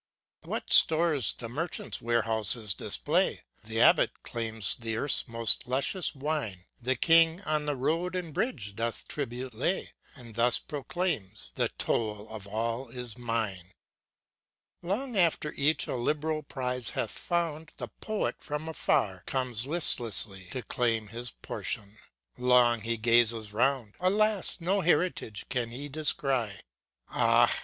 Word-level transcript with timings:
What 0.45 0.73
stores 0.73 1.31
the 1.31 1.47
Merchant's 1.47 2.01
warehouses 2.01 2.73
display! 2.73 3.43
The 3.63 3.81
Abbot 3.81 4.23
claims 4.23 4.75
the 4.75 4.97
Earth's 4.97 5.27
most 5.27 5.67
luscious 5.67 6.15
wine, 6.15 6.65
The 6.81 6.95
King, 6.95 7.41
on 7.41 7.67
road, 7.67 8.15
and 8.15 8.33
bridge, 8.33 8.75
doth 8.75 9.07
tribute 9.07 9.53
lay, 9.53 9.93
And 10.15 10.33
thus 10.33 10.57
proclaims: 10.57 11.51
ŌĆ×The 11.55 11.69
toll 11.77 12.27
of 12.31 12.47
all 12.47 12.89
is 12.89 13.15
mine!" 13.15 13.73
ŌĆö 14.83 14.87
Long 14.89 15.17
after 15.17 15.51
each 15.55 15.85
a 15.85 15.93
liberal 15.95 16.41
prize 16.41 16.89
hath 16.97 17.11
found, 17.11 17.75
The 17.77 17.89
Poet, 17.99 18.41
from 18.41 18.67
afar, 18.67 19.21
comes 19.27 19.67
listlessly. 19.67 20.45
To 20.49 20.63
claim 20.63 21.09
his 21.09 21.29
portion. 21.29 21.99
Long 22.39 22.81
he 22.81 22.97
gazes 22.97 23.53
round, 23.53 23.93
Alas! 23.99 24.57
no 24.59 24.81
heritage 24.81 25.45
can 25.47 25.69
he 25.69 25.89
descry. 25.89 26.29
ŌĆö 26.31 26.47
J. 26.47 26.49
C. 26.49 26.49
F. 26.49 26.55
von 26.55 26.55
SCHILLER, 26.55 27.17
205 27.19 27.49
ŌĆ×Ah! 27.55 27.59